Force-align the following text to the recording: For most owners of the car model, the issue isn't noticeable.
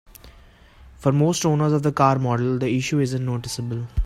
For 0.97 1.11
most 1.11 1.45
owners 1.45 1.73
of 1.73 1.83
the 1.83 1.91
car 1.91 2.17
model, 2.17 2.57
the 2.57 2.75
issue 2.75 2.97
isn't 2.99 3.23
noticeable. 3.23 3.85